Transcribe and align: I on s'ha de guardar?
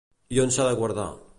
I 0.37 0.41
on 0.43 0.55
s'ha 0.55 0.65
de 0.69 0.73
guardar? 0.81 1.07